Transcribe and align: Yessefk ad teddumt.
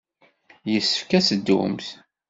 Yessefk 0.71 1.11
ad 1.17 1.23
teddumt. 1.27 1.87